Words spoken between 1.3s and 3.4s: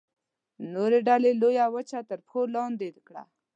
لویه وچه تر پښو لاندې کړه.